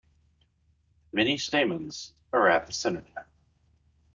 Many 1.13 1.37
stamens 1.37 2.13
are 2.33 2.49
at 2.49 2.65
the 2.65 2.73
center. 2.73 3.27